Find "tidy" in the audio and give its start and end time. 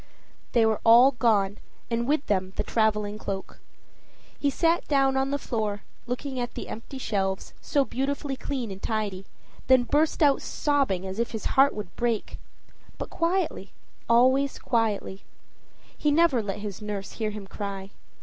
8.81-9.27